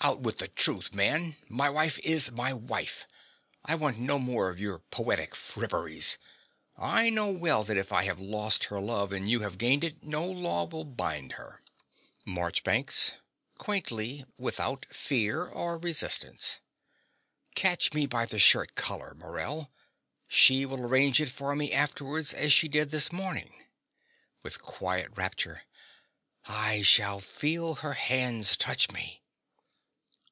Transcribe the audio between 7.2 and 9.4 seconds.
well that if I have lost her love and you